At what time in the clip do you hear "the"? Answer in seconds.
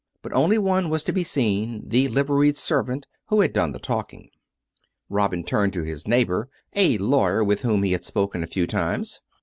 1.89-2.07, 3.71-3.77